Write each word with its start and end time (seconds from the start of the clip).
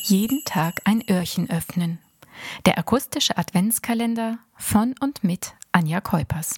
Jeden 0.00 0.42
Tag 0.44 0.80
ein 0.84 1.04
Öhrchen 1.08 1.48
öffnen. 1.50 1.98
Der 2.64 2.78
akustische 2.78 3.36
Adventskalender 3.36 4.38
von 4.56 4.94
und 5.00 5.22
mit 5.22 5.54
Anja 5.70 6.00
Keupers. 6.00 6.56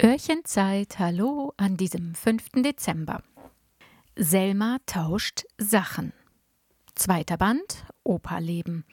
Öhrchenzeit, 0.00 0.98
hallo 0.98 1.52
an 1.56 1.76
diesem 1.76 2.14
5. 2.14 2.62
Dezember. 2.62 3.22
Selma 4.16 4.78
tauscht 4.86 5.42
Sachen. 5.58 6.12
Zweiter 6.94 7.36
Band, 7.36 7.84
Operleben. 8.04 8.84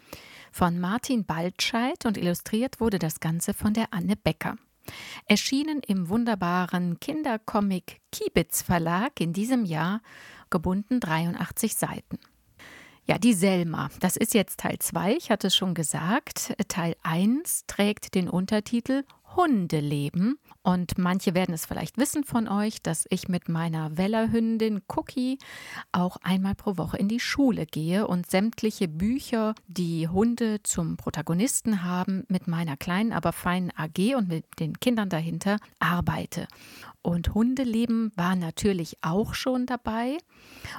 Von 0.52 0.80
Martin 0.80 1.26
Baldscheid 1.26 2.06
und 2.06 2.18
illustriert 2.18 2.80
wurde 2.80 3.00
das 3.00 3.20
Ganze 3.20 3.54
von 3.54 3.74
der 3.74 3.94
Anne 3.94 4.16
Becker. 4.16 4.58
Erschienen 5.28 5.82
im 5.86 6.10
wunderbaren 6.10 7.00
Kindercomic 7.00 8.02
Kiebitz 8.12 8.64
Verlag 8.64 9.22
in 9.22 9.34
diesem 9.34 9.66
Jahr, 9.66 10.02
gebunden 10.50 11.00
83 11.00 11.76
Seiten. 11.76 12.20
Ja, 13.10 13.18
die 13.18 13.34
Selma. 13.34 13.90
Das 14.02 14.18
ist 14.18 14.34
jetzt 14.34 14.60
Teil 14.60 14.80
2, 14.80 15.14
ich 15.16 15.32
hatte 15.32 15.48
es 15.48 15.56
schon 15.56 15.74
gesagt. 15.74 16.54
Teil 16.68 16.94
1 17.04 17.64
trägt 17.66 18.16
den 18.16 18.28
Untertitel 18.30 19.06
Hundeleben. 19.38 20.40
Und 20.64 20.98
manche 20.98 21.36
werden 21.36 21.54
es 21.54 21.66
vielleicht 21.66 21.98
wissen 21.98 22.24
von 22.24 22.48
euch, 22.50 22.82
dass 22.82 23.06
ich 23.10 23.30
mit 23.30 23.48
meiner 23.48 23.96
Wellerhündin 23.96 24.82
Cookie 24.88 25.38
auch 25.92 26.18
einmal 26.24 26.56
pro 26.56 26.78
Woche 26.78 26.98
in 26.98 27.08
die 27.08 27.20
Schule 27.20 27.66
gehe 27.68 28.08
und 28.08 28.30
sämtliche 28.30 28.88
Bücher, 28.88 29.54
die 29.68 30.08
Hunde 30.08 30.62
zum 30.64 30.98
Protagonisten 30.98 31.84
haben, 31.84 32.26
mit 32.28 32.48
meiner 32.48 32.76
kleinen, 32.76 33.14
aber 33.14 33.32
feinen 33.32 33.72
AG 33.78 34.16
und 34.16 34.28
mit 34.28 34.46
den 34.60 34.80
Kindern 34.80 35.10
dahinter 35.10 35.58
arbeite. 35.80 36.48
Und 37.04 37.34
Hundeleben 37.36 38.12
war 38.16 38.36
natürlich 38.36 38.98
auch 39.02 39.36
schon 39.36 39.68
dabei. 39.68 40.18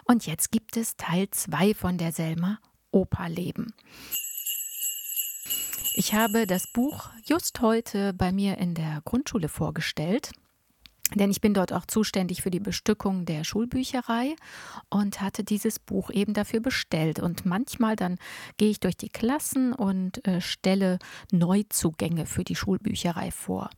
Und 0.05 0.27
jetzt 0.27 0.51
gibt 0.51 0.77
es 0.77 0.97
Teil 0.97 1.29
2 1.30 1.75
von 1.75 1.97
der 1.97 2.13
Selma 2.13 2.59
Operleben. 2.91 3.73
Ich 5.99 6.15
habe 6.15 6.46
das 6.46 6.68
Buch 6.68 7.10
just 7.24 7.60
heute 7.60 8.13
bei 8.13 8.30
mir 8.30 8.59
in 8.59 8.77
der 8.77 9.02
Grundschule 9.04 9.49
vorgestellt 9.49 10.30
denn 11.14 11.30
ich 11.30 11.40
bin 11.40 11.54
dort 11.54 11.73
auch 11.73 11.87
zuständig 11.87 12.42
für 12.42 12.51
die 12.51 12.60
Bestückung 12.60 13.24
der 13.24 13.45
Schulbücherei 13.45 14.37
und 14.90 15.20
hatte 15.20 15.45
dieses 15.45 15.78
Buch 15.78 16.10
eben 16.10 16.34
dafür 16.34 16.60
bestellt. 16.60 17.18
Und 17.18 17.46
manchmal 17.46 17.96
dann 17.96 18.18
gehe 18.56 18.70
ich 18.70 18.80
durch 18.80 18.96
die 18.96 19.09
Klassen 19.09 19.73
und 19.73 20.26
äh, 20.26 20.40
stelle 20.40 20.98
Neuzugänge 21.32 22.26
für 22.26 22.45
die 22.45 22.56
Schulbücherei 22.56 23.30
vor. 23.30 23.70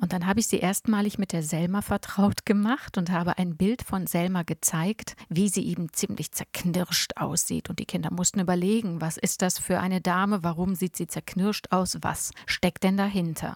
Und 0.00 0.12
dann 0.12 0.26
habe 0.26 0.40
ich 0.40 0.46
sie 0.46 0.58
erstmalig 0.58 1.18
mit 1.18 1.32
der 1.32 1.42
Selma 1.42 1.82
vertraut 1.82 2.46
gemacht 2.46 2.98
und 2.98 3.10
habe 3.10 3.38
ein 3.38 3.56
Bild 3.56 3.82
von 3.82 4.06
Selma 4.06 4.42
gezeigt, 4.42 5.16
wie 5.28 5.48
sie 5.48 5.66
eben 5.66 5.92
ziemlich 5.92 6.32
zerknirscht 6.32 7.16
aussieht. 7.16 7.70
Und 7.70 7.78
die 7.78 7.86
Kinder 7.86 8.12
mussten 8.12 8.40
überlegen, 8.40 9.00
was 9.00 9.16
ist 9.16 9.42
das 9.42 9.58
für 9.58 9.80
eine 9.80 10.00
Dame, 10.00 10.44
warum 10.44 10.74
sieht 10.74 10.96
sie 10.96 11.06
zerknirscht 11.06 11.68
aus, 11.70 11.98
was 12.02 12.30
steckt 12.46 12.84
denn 12.84 12.96
dahinter? 12.96 13.54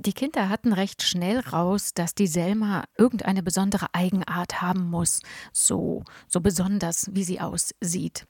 Die 0.00 0.14
Kinder 0.14 0.48
hatten 0.48 0.72
recht 0.72 1.02
schnell 1.02 1.40
raus, 1.40 1.92
dass 1.92 2.14
die 2.14 2.26
Selma 2.26 2.84
irgendeine 2.96 3.42
besondere 3.42 3.88
Eigenart 3.92 4.62
haben 4.62 4.88
muss, 4.88 5.20
so, 5.52 6.04
so 6.26 6.40
besonders, 6.40 7.10
wie 7.12 7.22
sie 7.22 7.38
aussieht. 7.38 8.26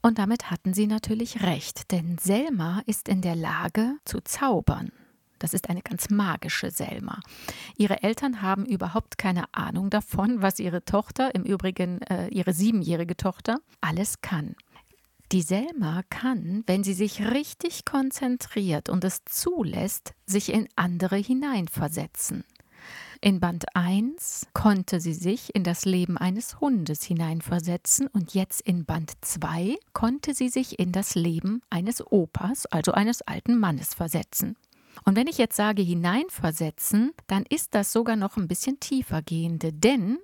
Und 0.00 0.18
damit 0.18 0.52
hatten 0.52 0.74
sie 0.74 0.86
natürlich 0.86 1.42
recht, 1.42 1.90
denn 1.90 2.18
Selma 2.18 2.82
ist 2.86 3.08
in 3.08 3.20
der 3.20 3.34
Lage 3.34 3.96
zu 4.04 4.20
zaubern. 4.20 4.92
Das 5.40 5.54
ist 5.54 5.68
eine 5.68 5.82
ganz 5.82 6.08
magische 6.08 6.70
Selma. 6.70 7.18
Ihre 7.76 8.04
Eltern 8.04 8.40
haben 8.40 8.64
überhaupt 8.64 9.18
keine 9.18 9.52
Ahnung 9.52 9.90
davon, 9.90 10.40
was 10.40 10.60
ihre 10.60 10.84
Tochter, 10.84 11.34
im 11.34 11.42
Übrigen 11.42 12.00
äh, 12.02 12.28
ihre 12.28 12.52
siebenjährige 12.52 13.16
Tochter, 13.16 13.58
alles 13.80 14.20
kann. 14.20 14.54
Die 15.32 15.40
Selma 15.40 16.02
kann, 16.10 16.62
wenn 16.66 16.84
sie 16.84 16.92
sich 16.92 17.30
richtig 17.30 17.86
konzentriert 17.86 18.90
und 18.90 19.02
es 19.02 19.24
zulässt, 19.24 20.12
sich 20.26 20.52
in 20.52 20.68
andere 20.76 21.16
hineinversetzen. 21.16 22.44
In 23.22 23.40
Band 23.40 23.64
1 23.74 24.48
konnte 24.52 25.00
sie 25.00 25.14
sich 25.14 25.54
in 25.54 25.64
das 25.64 25.86
Leben 25.86 26.18
eines 26.18 26.60
Hundes 26.60 27.02
hineinversetzen 27.02 28.08
und 28.08 28.34
jetzt 28.34 28.60
in 28.60 28.84
Band 28.84 29.12
2 29.22 29.78
konnte 29.94 30.34
sie 30.34 30.50
sich 30.50 30.78
in 30.78 30.92
das 30.92 31.14
Leben 31.14 31.62
eines 31.70 32.06
Opas, 32.06 32.66
also 32.66 32.92
eines 32.92 33.22
alten 33.22 33.58
Mannes, 33.58 33.94
versetzen. 33.94 34.56
Und 35.06 35.16
wenn 35.16 35.28
ich 35.28 35.38
jetzt 35.38 35.56
sage 35.56 35.80
hineinversetzen, 35.80 37.12
dann 37.26 37.46
ist 37.48 37.74
das 37.74 37.90
sogar 37.90 38.16
noch 38.16 38.36
ein 38.36 38.48
bisschen 38.48 38.80
tiefer 38.80 39.22
gehende, 39.22 39.72
denn 39.72 40.18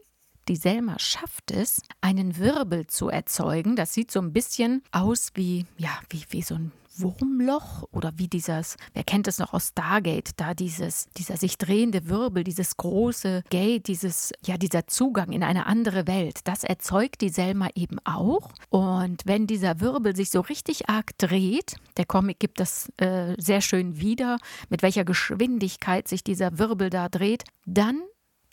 die 0.48 0.56
Selma 0.56 0.98
schafft 0.98 1.50
es, 1.50 1.82
einen 2.00 2.38
Wirbel 2.38 2.86
zu 2.86 3.09
erzeugen. 3.09 3.76
Das 3.76 3.92
sieht 3.92 4.10
so 4.10 4.20
ein 4.20 4.32
bisschen 4.32 4.82
aus 4.91 5.31
wie, 5.34 5.66
ja, 5.76 5.91
wie, 6.10 6.25
wie 6.31 6.42
so 6.42 6.54
ein 6.54 6.72
Wurmloch 7.00 7.84
oder 7.92 8.12
wie 8.16 8.28
dieses, 8.28 8.76
wer 8.92 9.04
kennt 9.04 9.28
es 9.28 9.38
noch 9.38 9.53
aus 9.53 9.69
Stargate, 9.69 10.31
da 10.37 10.54
dieses, 10.54 11.08
dieser 11.16 11.37
sich 11.37 11.58
drehende 11.58 12.08
Wirbel, 12.08 12.44
dieses 12.44 12.76
große 12.76 13.44
Gate, 13.50 13.87
dieses, 13.87 14.32
ja, 14.44 14.56
dieser 14.56 14.87
Zugang 14.87 15.32
in 15.32 15.42
eine 15.42 15.66
andere 15.66 16.06
Welt, 16.06 16.41
das 16.44 16.64
erzeugt 16.64 17.20
die 17.20 17.28
Selma 17.28 17.69
eben 17.75 17.98
auch. 18.04 18.50
Und 18.70 19.22
wenn 19.26 19.47
dieser 19.47 19.81
Wirbel 19.81 20.16
sich 20.16 20.31
so 20.31 20.41
richtig 20.41 20.88
arg 20.88 21.16
dreht, 21.19 21.76
der 21.97 22.06
Comic 22.06 22.41
gibt 22.41 22.60
das 22.60 22.91
äh, 22.98 23.34
sehr 23.38 23.60
schön 23.60 24.00
wieder, 24.00 24.38
mit 24.69 24.82
welcher 24.82 25.04
Geschwindigkeit 25.04 26.08
sich 26.08 26.25
dieser 26.25 26.58
Wirbel 26.58 26.91
da 26.91 27.08
dreht, 27.08 27.44
dann 27.64 28.03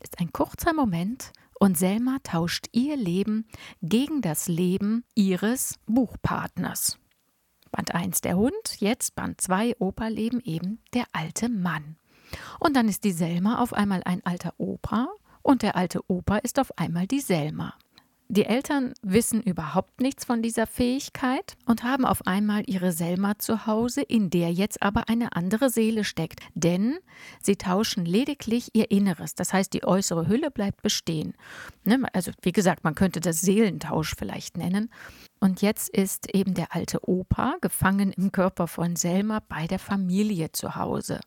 ist 0.04 0.20
ein 0.20 0.32
kurzer 0.32 0.74
Moment 0.74 1.32
und 1.66 1.80
Selma 1.80 2.20
tauscht 2.22 2.68
ihr 2.74 2.96
Leben 2.96 3.48
gegen 3.82 4.22
das 4.22 4.48
Leben 4.48 5.04
ihres 5.16 5.80
Buchpartners. 5.88 7.00
Band 7.72 7.96
1 7.96 8.22
der 8.22 8.38
Hund, 8.38 8.54
jetzt 8.78 9.16
Band 9.16 9.42
2 9.42 9.78
Operleben 9.80 10.42
eben 10.42 10.84
der 10.94 11.06
alte 11.12 11.50
Mann. 11.50 11.96
Und 12.60 12.76
dann 12.76 12.88
ist 12.88 13.04
die 13.04 13.14
Selma 13.14 13.64
auf 13.64 13.74
einmal 13.74 14.04
ein 14.06 14.24
alter 14.24 14.54
Opa 14.58 15.08
und 15.42 15.64
der 15.64 15.76
alte 15.76 16.02
Opa 16.08 16.38
ist 16.38 16.60
auf 16.60 16.78
einmal 16.78 17.08
die 17.08 17.20
Selma. 17.20 17.74
Die 18.28 18.46
Eltern 18.46 18.94
wissen 19.04 19.40
überhaupt 19.42 20.02
nichts 20.02 20.26
von 20.26 20.42
dieser 20.42 20.66
Fähigkeit 20.66 21.56
und 21.68 21.84
haben 21.84 22.06
auf 22.06 22.26
einmal 22.26 22.64
ihre 22.66 22.92
Selma 22.92 23.38
zu 23.38 23.68
Hause, 23.68 24.02
in 24.02 24.32
der 24.32 24.52
jetzt 24.52 24.82
aber 24.82 25.10
eine 25.10 25.36
andere 25.36 25.70
Seele 25.70 26.04
steckt. 26.04 26.40
Denn 26.56 26.98
sie 27.40 27.56
tauschen 27.56 28.04
lediglich 28.04 28.72
ihr 28.74 28.90
Inneres. 28.90 29.36
Das 29.36 29.54
heißt, 29.54 29.72
die 29.74 29.84
äußere 29.84 30.28
Hülle 30.28 30.50
bleibt 30.50 30.82
bestehen. 30.82 31.36
Ne, 31.84 32.02
also, 32.14 32.32
wie 32.42 32.52
gesagt, 32.52 32.84
man 32.84 32.96
könnte 32.96 33.20
das 33.20 33.42
Seelentausch 33.42 34.16
vielleicht 34.18 34.58
nennen. 34.58 34.90
Und 35.40 35.62
jetzt 35.62 35.90
ist 35.90 36.34
eben 36.34 36.56
der 36.56 36.74
alte 36.74 37.08
Opa 37.08 37.58
gefangen 37.62 38.12
im 38.12 38.32
Körper 38.32 38.68
von 38.68 38.96
Selma 38.96 39.42
bei 39.48 39.68
der 39.68 39.80
Familie 39.80 40.52
zu 40.52 40.76
Hause. 40.76 41.20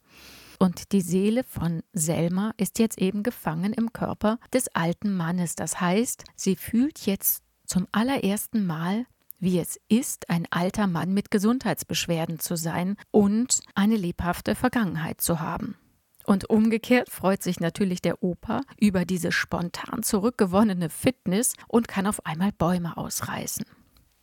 Und 0.59 0.93
die 0.93 1.03
Seele 1.03 1.45
von 1.45 1.83
Selma 1.93 2.53
ist 2.57 2.79
jetzt 2.79 2.99
eben 2.99 3.23
gefangen 3.23 3.73
im 3.73 3.93
Körper 3.93 4.39
des 4.53 4.69
alten 4.75 5.17
Mannes. 5.17 5.55
Das 5.55 5.81
heißt, 5.81 6.25
sie 6.35 6.57
fühlt 6.57 7.07
jetzt 7.07 7.45
zum 7.65 7.87
allerersten 7.93 8.67
Mal, 8.67 9.07
wie 9.39 9.61
es 9.61 9.79
ist, 9.89 10.29
ein 10.31 10.47
alter 10.51 10.89
Mann 10.89 11.15
mit 11.15 11.31
Gesundheitsbeschwerden 11.31 12.41
zu 12.41 12.57
sein 12.57 12.97
und 13.13 13.61
eine 13.77 13.97
lebhafte 13.97 14.57
Vergangenheit 14.57 15.21
zu 15.21 15.39
haben. 15.39 15.77
Und 16.25 16.51
umgekehrt 16.51 17.09
freut 17.09 17.43
sich 17.43 17.61
natürlich 17.61 18.03
der 18.03 18.23
Opa 18.23 18.63
über 18.79 19.05
diese 19.05 19.33
spontan 19.33 20.03
zurückgewonnene 20.03 20.91
Fitness 20.91 21.55
und 21.69 21.89
kann 21.89 22.07
auf 22.07 22.27
einmal 22.27 22.53
Bäume 22.53 22.97
ausreißen. 22.97 23.65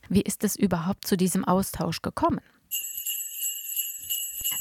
Wie 0.10 0.22
ist 0.22 0.44
es 0.44 0.56
überhaupt 0.56 1.08
zu 1.08 1.18
diesem 1.18 1.46
Austausch 1.46 2.02
gekommen? 2.02 2.42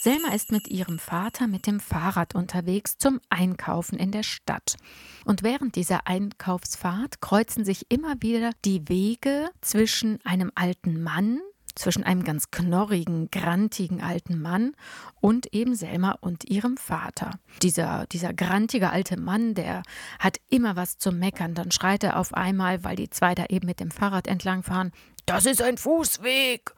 Selma 0.04 0.34
ist 0.34 0.52
mit 0.52 0.68
ihrem 0.68 0.98
Vater 0.98 1.46
mit 1.46 1.66
dem 1.66 1.80
Fahrrad 1.80 2.34
unterwegs 2.34 2.98
zum 2.98 3.22
Einkaufen 3.30 3.98
in 3.98 4.10
der 4.10 4.22
Stadt. 4.22 4.76
Und 5.24 5.42
während 5.42 5.76
dieser 5.76 6.06
Einkaufsfahrt 6.06 7.22
kreuzen 7.22 7.64
sich 7.64 7.86
immer 7.90 8.16
wieder 8.20 8.50
die 8.66 8.86
Wege 8.90 9.48
zwischen 9.62 10.18
einem 10.22 10.52
alten 10.56 11.02
Mann, 11.02 11.40
zwischen 11.74 12.04
einem 12.04 12.22
ganz 12.22 12.50
knorrigen, 12.50 13.30
grantigen 13.30 14.02
alten 14.02 14.42
Mann 14.42 14.74
und 15.22 15.54
eben 15.54 15.74
Selma 15.74 16.18
und 16.20 16.44
ihrem 16.50 16.76
Vater. 16.76 17.30
Dieser, 17.62 18.04
dieser 18.12 18.34
grantige 18.34 18.90
alte 18.90 19.18
Mann, 19.18 19.54
der 19.54 19.82
hat 20.18 20.36
immer 20.50 20.76
was 20.76 20.98
zu 20.98 21.12
meckern. 21.12 21.54
Dann 21.54 21.70
schreit 21.70 22.04
er 22.04 22.18
auf 22.18 22.34
einmal, 22.34 22.84
weil 22.84 22.96
die 22.96 23.08
zwei 23.08 23.34
da 23.34 23.46
eben 23.46 23.66
mit 23.66 23.80
dem 23.80 23.90
Fahrrad 23.90 24.26
entlangfahren: 24.26 24.92
Das 25.24 25.46
ist 25.46 25.62
ein 25.62 25.78
Fußweg! 25.78 26.74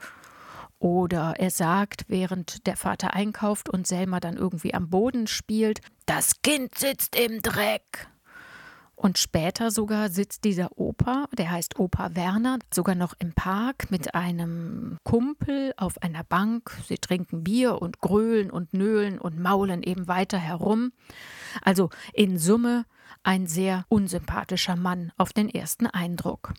Oder 0.79 1.35
er 1.39 1.51
sagt, 1.51 2.05
während 2.09 2.67
der 2.67 2.77
Vater 2.77 3.15
einkauft 3.15 3.69
und 3.69 3.87
Selma 3.87 4.21
dann 4.21 4.37
irgendwie 4.37 4.75
am 4.75 4.91
Boden 4.91 5.27
spielt, 5.27 5.81
das 6.05 6.43
Kind 6.43 6.77
sitzt 6.77 7.17
im 7.17 7.41
Dreck. 7.41 8.09
Und 8.95 9.19
später 9.19 9.71
sogar 9.71 10.09
sitzt 10.09 10.45
dieser 10.45 10.79
Opa, 10.79 11.27
der 11.37 11.51
heißt 11.51 11.79
Opa 11.79 12.15
Werner, 12.15 12.59
sogar 12.73 12.95
noch 12.95 13.13
im 13.19 13.35
Park 13.35 13.91
mit 13.91 14.15
einem 14.15 14.97
Kumpel 15.05 15.75
auf 15.77 16.01
einer 16.03 16.25
Bank. 16.25 16.71
Sie 16.89 16.97
trinken 16.97 17.45
Bier 17.45 17.83
und 17.83 18.01
grölen 18.01 18.51
und 18.51 18.73
nöhlen 18.73 19.19
und 19.19 19.39
maulen 19.39 19.83
eben 19.83 20.09
weiter 20.09 20.39
herum. 20.39 20.93
Also 21.61 21.91
in 22.15 22.39
Summe 22.39 22.87
ein 23.23 23.47
sehr 23.47 23.85
unsympathischer 23.91 24.77
Mann 24.77 25.13
auf 25.19 25.35
den 25.35 25.51
ersten 25.51 25.87
Eindruck. 25.87 26.55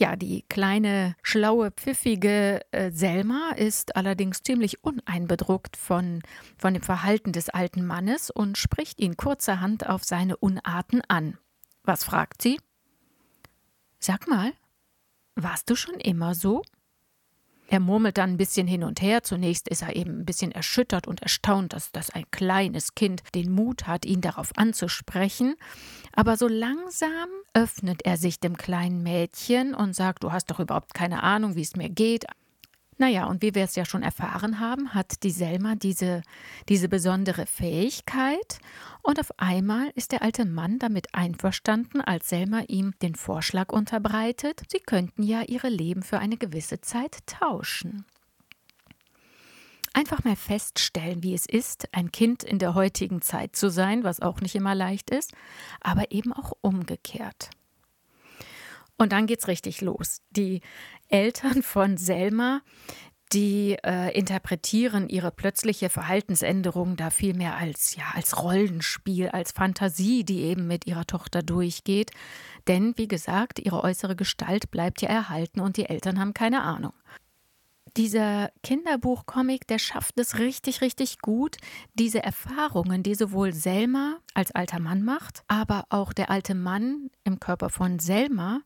Ja, 0.00 0.14
die 0.14 0.44
kleine, 0.48 1.16
schlaue, 1.24 1.72
pfiffige 1.72 2.60
äh, 2.70 2.92
Selma 2.92 3.50
ist 3.56 3.96
allerdings 3.96 4.44
ziemlich 4.44 4.84
uneinbedruckt 4.84 5.76
von, 5.76 6.22
von 6.56 6.72
dem 6.72 6.84
Verhalten 6.84 7.32
des 7.32 7.48
alten 7.48 7.84
Mannes 7.84 8.30
und 8.30 8.56
spricht 8.56 9.00
ihn 9.00 9.16
kurzerhand 9.16 9.88
auf 9.88 10.04
seine 10.04 10.36
Unarten 10.36 11.02
an. 11.08 11.36
Was 11.82 12.04
fragt 12.04 12.42
sie? 12.42 12.60
Sag 13.98 14.28
mal, 14.28 14.52
warst 15.34 15.68
du 15.68 15.74
schon 15.74 15.96
immer 15.96 16.36
so? 16.36 16.62
Er 17.70 17.80
murmelt 17.80 18.16
dann 18.16 18.30
ein 18.30 18.36
bisschen 18.38 18.66
hin 18.66 18.82
und 18.82 19.02
her. 19.02 19.22
Zunächst 19.22 19.68
ist 19.68 19.82
er 19.82 19.94
eben 19.94 20.20
ein 20.20 20.24
bisschen 20.24 20.52
erschüttert 20.52 21.06
und 21.06 21.20
erstaunt, 21.20 21.74
dass 21.74 21.92
das 21.92 22.08
ein 22.10 22.24
kleines 22.30 22.94
Kind 22.94 23.22
den 23.34 23.52
Mut 23.52 23.86
hat, 23.86 24.06
ihn 24.06 24.22
darauf 24.22 24.52
anzusprechen. 24.56 25.54
Aber 26.12 26.38
so 26.38 26.48
langsam 26.48 27.28
öffnet 27.52 28.06
er 28.06 28.16
sich 28.16 28.40
dem 28.40 28.56
kleinen 28.56 29.02
Mädchen 29.02 29.74
und 29.74 29.94
sagt, 29.94 30.24
du 30.24 30.32
hast 30.32 30.50
doch 30.50 30.60
überhaupt 30.60 30.94
keine 30.94 31.22
Ahnung, 31.22 31.56
wie 31.56 31.62
es 31.62 31.76
mir 31.76 31.90
geht. 31.90 32.24
Naja, 33.00 33.26
und 33.26 33.42
wie 33.42 33.54
wir 33.54 33.62
es 33.62 33.76
ja 33.76 33.84
schon 33.84 34.02
erfahren 34.02 34.58
haben, 34.58 34.92
hat 34.92 35.22
die 35.22 35.30
Selma 35.30 35.76
diese, 35.76 36.22
diese 36.68 36.88
besondere 36.88 37.46
Fähigkeit. 37.46 38.58
Und 39.02 39.20
auf 39.20 39.30
einmal 39.38 39.90
ist 39.94 40.10
der 40.10 40.22
alte 40.22 40.44
Mann 40.44 40.80
damit 40.80 41.14
einverstanden, 41.14 42.00
als 42.00 42.28
Selma 42.28 42.62
ihm 42.66 42.94
den 43.00 43.14
Vorschlag 43.14 43.72
unterbreitet, 43.72 44.62
sie 44.68 44.80
könnten 44.80 45.22
ja 45.22 45.42
ihre 45.42 45.68
Leben 45.68 46.02
für 46.02 46.18
eine 46.18 46.36
gewisse 46.36 46.80
Zeit 46.80 47.18
tauschen. 47.26 48.04
Einfach 49.94 50.24
mal 50.24 50.36
feststellen, 50.36 51.22
wie 51.22 51.34
es 51.34 51.46
ist, 51.46 51.88
ein 51.92 52.12
Kind 52.12 52.42
in 52.42 52.58
der 52.58 52.74
heutigen 52.74 53.22
Zeit 53.22 53.56
zu 53.56 53.70
sein, 53.70 54.04
was 54.04 54.20
auch 54.20 54.40
nicht 54.40 54.54
immer 54.56 54.74
leicht 54.74 55.10
ist, 55.10 55.32
aber 55.80 56.10
eben 56.10 56.32
auch 56.32 56.52
umgekehrt. 56.60 57.50
Und 58.98 59.12
dann 59.12 59.26
geht's 59.26 59.48
richtig 59.48 59.80
los. 59.80 60.20
Die 60.30 60.60
Eltern 61.08 61.62
von 61.62 61.96
Selma, 61.96 62.60
die 63.32 63.76
äh, 63.84 64.16
interpretieren 64.18 65.08
ihre 65.08 65.30
plötzliche 65.30 65.88
Verhaltensänderung 65.88 66.96
da 66.96 67.10
vielmehr 67.10 67.56
als 67.56 67.94
ja 67.94 68.04
als 68.14 68.42
Rollenspiel, 68.42 69.28
als 69.28 69.52
Fantasie, 69.52 70.24
die 70.24 70.42
eben 70.42 70.66
mit 70.66 70.86
ihrer 70.86 71.06
Tochter 71.06 71.42
durchgeht. 71.42 72.10
Denn 72.66 72.94
wie 72.96 73.08
gesagt, 73.08 73.58
ihre 73.58 73.84
äußere 73.84 74.16
Gestalt 74.16 74.70
bleibt 74.70 75.02
ja 75.02 75.08
erhalten 75.08 75.60
und 75.60 75.76
die 75.76 75.86
Eltern 75.86 76.18
haben 76.18 76.34
keine 76.34 76.62
Ahnung. 76.62 76.94
Dieser 77.98 78.52
Kinderbuchcomic, 78.62 79.66
der 79.66 79.80
schafft 79.80 80.20
es 80.20 80.38
richtig, 80.38 80.82
richtig 80.82 81.18
gut, 81.18 81.56
diese 81.94 82.22
Erfahrungen, 82.22 83.02
die 83.02 83.16
sowohl 83.16 83.52
Selma 83.52 84.18
als 84.34 84.52
alter 84.52 84.78
Mann 84.78 85.02
macht, 85.02 85.42
aber 85.48 85.84
auch 85.90 86.12
der 86.12 86.30
alte 86.30 86.54
Mann 86.54 87.10
im 87.24 87.40
Körper 87.40 87.70
von 87.70 87.98
Selma 87.98 88.60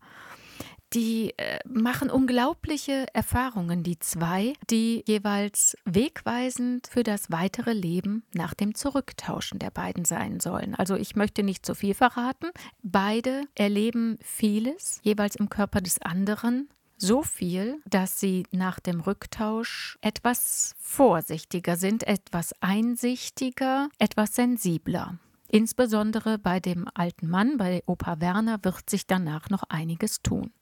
die 0.93 1.32
äh, 1.38 1.58
machen 1.67 2.11
unglaubliche 2.11 3.06
Erfahrungen, 3.14 3.82
die 3.82 3.99
zwei, 3.99 4.52
die 4.69 5.02
jeweils 5.06 5.75
wegweisend 5.87 6.87
für 6.87 7.02
das 7.02 7.31
weitere 7.31 7.73
Leben 7.73 8.25
nach 8.34 8.52
dem 8.52 8.75
Zurücktauschen 8.75 9.58
der 9.58 9.70
beiden 9.70 10.05
sein 10.05 10.40
sollen. 10.40 10.75
Also 10.75 10.96
ich 10.96 11.17
möchte 11.17 11.43
nicht 11.43 11.64
zu 11.64 11.75
viel 11.75 11.94
verraten. 11.94 12.50
Beide 12.82 13.44
erleben 13.55 14.19
vieles, 14.23 15.00
jeweils 15.02 15.37
im 15.37 15.49
Körper 15.49 15.81
des 15.81 16.00
anderen. 16.02 16.69
So 17.04 17.25
viel, 17.25 17.82
dass 17.84 18.20
sie 18.20 18.46
nach 18.52 18.78
dem 18.78 19.00
Rücktausch 19.00 19.99
etwas 20.02 20.76
vorsichtiger 20.78 21.75
sind, 21.75 22.04
etwas 22.04 22.54
einsichtiger, 22.60 23.88
etwas 23.99 24.37
sensibler. 24.37 25.19
Insbesondere 25.49 26.38
bei 26.38 26.60
dem 26.60 26.87
alten 26.94 27.28
Mann, 27.28 27.56
bei 27.56 27.82
Opa 27.87 28.20
Werner, 28.20 28.60
wird 28.62 28.88
sich 28.88 29.08
danach 29.08 29.50
noch 29.50 29.64
einiges 29.64 30.22
tun. 30.22 30.52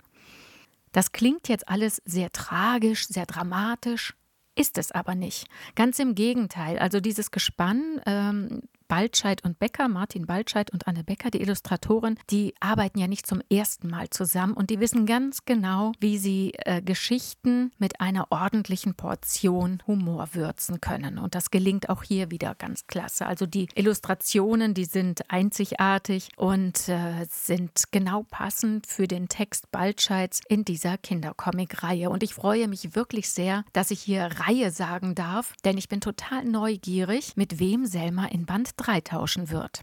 Das 0.92 1.12
klingt 1.12 1.46
jetzt 1.48 1.68
alles 1.68 2.00
sehr 2.06 2.32
tragisch, 2.32 3.06
sehr 3.06 3.26
dramatisch, 3.26 4.14
ist 4.54 4.78
es 4.78 4.92
aber 4.92 5.14
nicht. 5.14 5.46
Ganz 5.74 5.98
im 5.98 6.14
Gegenteil. 6.14 6.78
Also 6.78 7.00
dieses 7.00 7.30
Gespann 7.30 8.00
ähm, 8.06 8.62
Baltscheid 8.90 9.44
und 9.44 9.60
Becker, 9.60 9.86
Martin 9.86 10.26
Baltscheid 10.26 10.72
und 10.72 10.88
Anne 10.88 11.04
Becker, 11.04 11.30
die 11.30 11.40
Illustratorin, 11.40 12.18
die 12.28 12.54
arbeiten 12.58 12.98
ja 12.98 13.06
nicht 13.06 13.24
zum 13.24 13.40
ersten 13.48 13.88
Mal 13.88 14.10
zusammen 14.10 14.54
und 14.54 14.68
die 14.68 14.80
wissen 14.80 15.06
ganz 15.06 15.44
genau, 15.44 15.92
wie 16.00 16.18
sie 16.18 16.54
äh, 16.64 16.82
Geschichten 16.82 17.70
mit 17.78 18.00
einer 18.00 18.26
ordentlichen 18.32 18.96
Portion 18.96 19.80
Humor 19.86 20.30
würzen 20.32 20.80
können. 20.80 21.18
Und 21.18 21.36
das 21.36 21.52
gelingt 21.52 21.88
auch 21.88 22.02
hier 22.02 22.32
wieder 22.32 22.56
ganz 22.56 22.88
klasse. 22.88 23.26
Also 23.26 23.46
die 23.46 23.68
Illustrationen, 23.76 24.74
die 24.74 24.86
sind 24.86 25.30
einzigartig 25.30 26.30
und 26.36 26.88
äh, 26.88 27.26
sind 27.30 27.84
genau 27.92 28.24
passend 28.28 28.88
für 28.88 29.06
den 29.06 29.28
Text 29.28 29.70
Baltscheids 29.70 30.40
in 30.48 30.64
dieser 30.64 30.98
Kindercomic-Reihe. 30.98 32.10
Und 32.10 32.24
ich 32.24 32.34
freue 32.34 32.66
mich 32.66 32.96
wirklich 32.96 33.28
sehr, 33.28 33.64
dass 33.72 33.92
ich 33.92 34.00
hier 34.00 34.30
Reihe 34.40 34.72
sagen 34.72 35.14
darf, 35.14 35.52
denn 35.64 35.78
ich 35.78 35.88
bin 35.88 36.00
total 36.00 36.44
neugierig, 36.44 37.36
mit 37.36 37.60
wem 37.60 37.86
Selma 37.86 38.26
in 38.26 38.46
Band 38.46 38.79
3 38.80 39.00
tauschen 39.02 39.50
wird. 39.50 39.82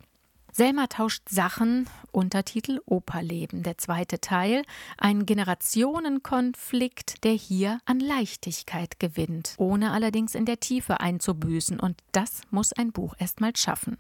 Selma 0.52 0.88
tauscht 0.88 1.30
Sachen, 1.30 1.88
Untertitel 2.12 2.80
Operleben, 2.88 3.62
der 3.62 3.78
zweite 3.78 4.20
Teil, 4.20 4.64
ein 4.98 5.28
Generationenkonflikt, 5.28 7.24
der 7.24 7.34
hier 7.34 7.80
an 7.86 8.00
Leichtigkeit 8.00 9.00
gewinnt, 9.00 9.54
ohne 9.58 9.92
allerdings 9.92 10.34
in 10.34 10.46
der 10.46 10.60
Tiefe 10.60 11.00
einzubüßen, 11.00 11.80
und 11.80 12.02
das 12.12 12.42
muss 12.50 12.74
ein 12.74 12.92
Buch 12.92 13.14
erstmal 13.20 13.56
schaffen. 13.56 14.00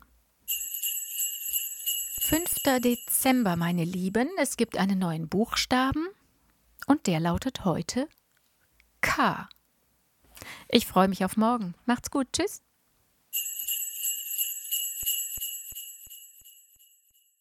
5. 2.21 2.55
Dezember, 2.83 3.55
meine 3.55 3.83
Lieben, 3.83 4.27
es 4.37 4.57
gibt 4.57 4.77
einen 4.77 4.97
neuen 4.97 5.29
Buchstaben 5.29 6.07
und 6.87 7.05
der 7.05 7.19
lautet 7.19 7.65
heute 7.65 8.09
K. 9.01 9.47
Ich 10.69 10.87
freue 10.87 11.07
mich 11.07 11.23
auf 11.23 11.37
morgen. 11.37 11.75
Macht's 11.85 12.09
gut, 12.09 12.27
tschüss. 12.33 12.63